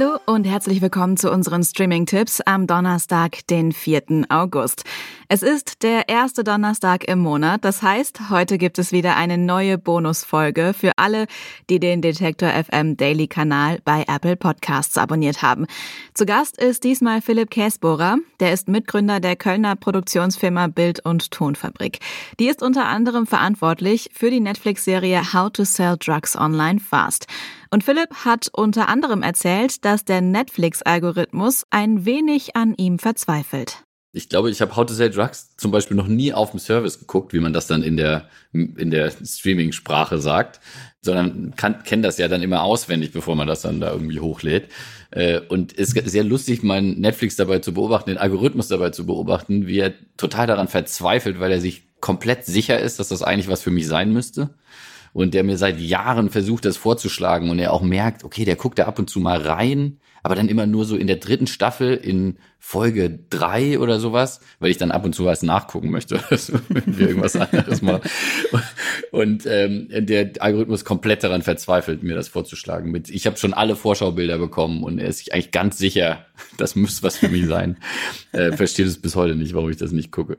[0.00, 4.24] Hallo und herzlich willkommen zu unseren Streaming-Tipps am Donnerstag, den 4.
[4.30, 4.84] August.
[5.28, 9.76] Es ist der erste Donnerstag im Monat, das heißt, heute gibt es wieder eine neue
[9.76, 11.26] Bonusfolge für alle,
[11.68, 15.66] die den Detektor FM Daily Kanal bei Apple Podcasts abonniert haben.
[16.14, 21.98] Zu Gast ist diesmal Philipp Käsbohrer, der ist Mitgründer der Kölner Produktionsfirma Bild und Tonfabrik.
[22.38, 27.26] Die ist unter anderem verantwortlich für die Netflix-Serie How to Sell Drugs Online Fast.
[27.72, 33.84] Und Philipp hat unter anderem erzählt, dass der Netflix-Algorithmus ein wenig an ihm verzweifelt.
[34.12, 36.98] Ich glaube, ich habe How to Sell Drugs zum Beispiel noch nie auf dem Service
[36.98, 40.58] geguckt, wie man das dann in der, in der Streaming-Sprache sagt,
[41.00, 44.68] sondern kenne das ja dann immer auswendig, bevor man das dann da irgendwie hochlädt.
[45.12, 49.06] Äh, und es ist sehr lustig, meinen Netflix dabei zu beobachten, den Algorithmus dabei zu
[49.06, 53.48] beobachten, wie er total daran verzweifelt, weil er sich komplett sicher ist, dass das eigentlich
[53.48, 54.50] was für mich sein müsste
[55.12, 58.78] und der mir seit Jahren versucht, das vorzuschlagen und er auch merkt, okay, der guckt
[58.78, 61.94] da ab und zu mal rein, aber dann immer nur so in der dritten Staffel
[61.94, 66.20] in Folge drei oder sowas, weil ich dann ab und zu was nachgucken möchte,
[66.68, 68.02] wenn wir irgendwas anderes machen.
[69.12, 72.90] Und ähm, der Algorithmus komplett daran verzweifelt, mir das vorzuschlagen.
[72.90, 76.26] Mit, ich habe schon alle Vorschaubilder bekommen und er ist sich eigentlich ganz sicher,
[76.58, 77.78] das müsste was für mich sein.
[78.32, 80.36] Äh, versteht es bis heute nicht, warum ich das nicht gucke.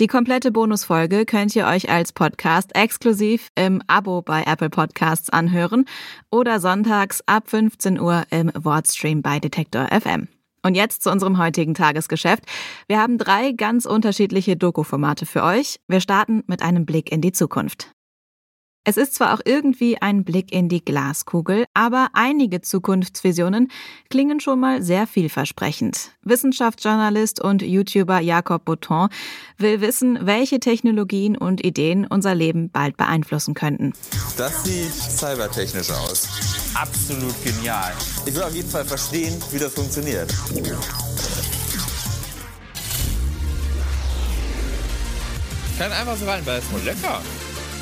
[0.00, 5.84] Die komplette Bonusfolge könnt ihr euch als Podcast exklusiv im Abo bei Apple Podcasts anhören
[6.30, 10.28] oder sonntags ab 15 Uhr im Wordstream bei Detektor FM.
[10.64, 12.44] Und jetzt zu unserem heutigen Tagesgeschäft.
[12.88, 15.80] Wir haben drei ganz unterschiedliche Doku-Formate für euch.
[15.88, 17.92] Wir starten mit einem Blick in die Zukunft.
[18.84, 23.70] Es ist zwar auch irgendwie ein Blick in die Glaskugel, aber einige Zukunftsvisionen
[24.10, 26.10] klingen schon mal sehr vielversprechend.
[26.24, 29.08] Wissenschaftsjournalist und YouTuber Jakob Bouton
[29.56, 33.92] will wissen, welche Technologien und Ideen unser Leben bald beeinflussen könnten.
[34.36, 36.26] Das sieht cybertechnisch aus.
[36.74, 37.92] Absolut genial.
[38.26, 40.34] Ich will auf jeden Fall verstehen, wie das funktioniert.
[45.70, 47.22] Ich kann einfach so rein, weil es ist lecker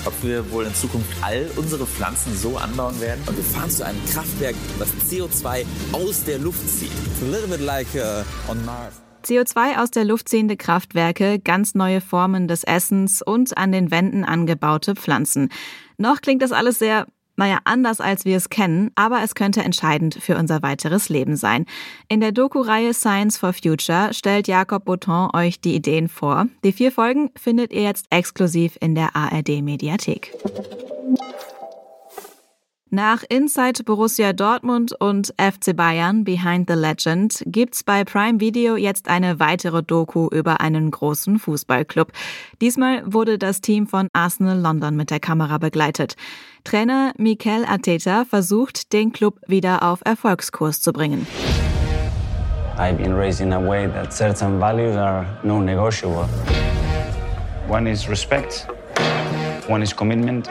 [0.05, 3.21] ob wir wohl in Zukunft all unsere Pflanzen so anbauen werden.
[3.27, 6.91] Und wir fahren zu einem Kraftwerk, das CO2 aus der Luft zieht.
[6.91, 9.01] It's a little bit like uh, on Mars.
[9.25, 14.25] CO2 aus der Luft ziehende Kraftwerke, ganz neue Formen des Essens und an den Wänden
[14.25, 15.51] angebaute Pflanzen.
[15.99, 17.07] Noch klingt das alles sehr
[17.37, 21.67] naja, anders als wir es kennen, aber es könnte entscheidend für unser weiteres Leben sein.
[22.09, 26.47] In der Doku-Reihe Science for Future stellt Jakob Bouton euch die Ideen vor.
[26.65, 30.33] Die vier Folgen findet ihr jetzt exklusiv in der ARD-Mediathek.
[32.93, 39.07] Nach Inside Borussia Dortmund und FC Bayern Behind the Legend gibt's bei Prime Video jetzt
[39.07, 42.11] eine weitere Doku über einen großen Fußballclub.
[42.61, 46.17] Diesmal wurde das Team von Arsenal London mit der Kamera begleitet.
[46.65, 51.29] Trainer Mikel Arteta versucht, den Club wieder auf Erfolgskurs zu bringen.
[52.77, 56.29] I've been raised in a way that certain values are non-negotiable.
[57.69, 58.67] One is respect,
[59.69, 60.49] one is commitment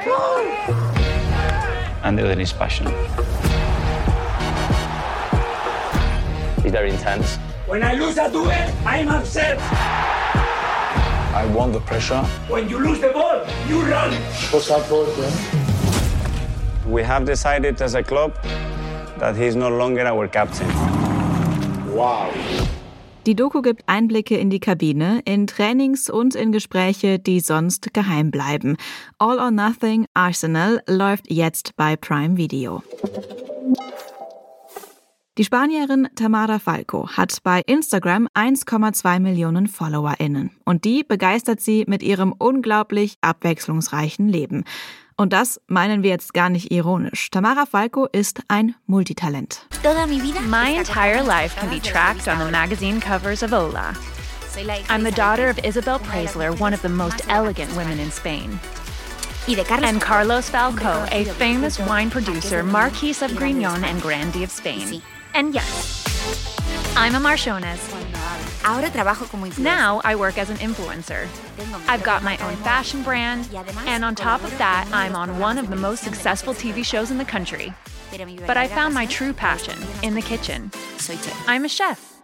[2.03, 2.87] and the other is passion.
[6.63, 7.37] It's very intense.
[7.67, 8.51] When I lose a duel,
[8.85, 9.59] I'm upset.
[11.33, 12.21] I want the pressure.
[12.47, 14.13] When you lose the ball, you run.
[14.51, 14.89] What's up,
[16.85, 18.33] We have decided as a club
[19.19, 20.67] that he's no longer our captain.
[21.93, 22.31] Wow.
[23.25, 28.31] Die Doku gibt Einblicke in die Kabine, in Trainings und in Gespräche, die sonst geheim
[28.31, 28.77] bleiben.
[29.17, 32.81] All or Nothing Arsenal läuft jetzt bei Prime Video.
[35.37, 40.51] Die Spanierin Tamara Falco hat bei Instagram 1,2 Millionen FollowerInnen.
[40.65, 44.65] Und die begeistert sie mit ihrem unglaublich abwechslungsreichen Leben.
[45.19, 47.29] Und das meinen wir jetzt gar nicht ironisch.
[47.29, 49.65] Tamara Falco ist ein Multitalent.
[50.47, 53.93] My entire life can be tracked on the magazine covers of Hola.
[54.87, 58.61] I'm the daughter of Isabel Preisler, one of the most elegant women in Spain.
[59.83, 65.01] And Carlos Falco, a famous wine producer, Marquis of Grignon and Grande of Spain.
[65.33, 66.01] And yes,
[66.95, 68.18] I'm a Marchones.
[68.63, 71.27] Now I work as an influencer.
[71.87, 73.49] I've got my own fashion brand,
[73.87, 77.17] and on top of that, I'm on one of the most successful TV shows in
[77.17, 77.73] the country.
[78.47, 80.71] But I found my true passion in the kitchen.
[81.47, 82.19] I'm a chef.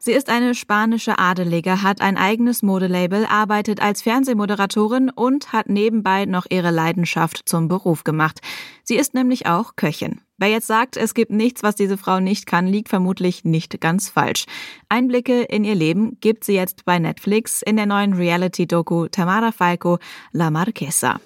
[0.00, 6.24] Sie ist eine spanische Adelige, hat ein eigenes Modelabel, arbeitet als Fernsehmoderatorin und hat nebenbei
[6.24, 8.40] noch ihre Leidenschaft zum Beruf gemacht.
[8.84, 10.20] Sie ist nämlich auch Köchin.
[10.38, 14.08] Wer jetzt sagt, es gibt nichts, was diese Frau nicht kann, liegt vermutlich nicht ganz
[14.08, 14.44] falsch.
[14.88, 19.98] Einblicke in ihr Leben gibt sie jetzt bei Netflix in der neuen Reality-Doku Tamara Falco
[20.30, 21.20] La Marquesa.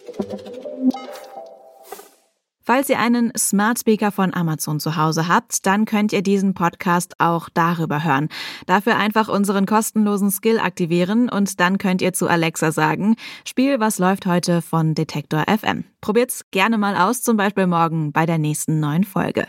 [2.65, 7.15] Falls ihr einen Smart Speaker von Amazon zu Hause habt, dann könnt ihr diesen Podcast
[7.19, 8.29] auch darüber hören.
[8.67, 13.99] Dafür einfach unseren kostenlosen Skill aktivieren und dann könnt ihr zu Alexa sagen, Spiel, was
[13.99, 15.85] läuft heute von Detektor FM.
[16.01, 19.47] Probiert's gerne mal aus, zum Beispiel morgen bei der nächsten neuen Folge.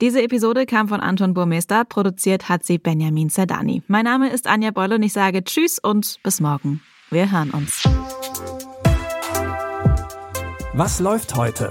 [0.00, 3.82] Diese Episode kam von Anton Burmester, produziert hat sie Benjamin Zerdani.
[3.88, 6.80] Mein Name ist Anja Boll und ich sage Tschüss und bis morgen.
[7.10, 7.82] Wir hören uns.
[10.72, 11.70] Was läuft heute?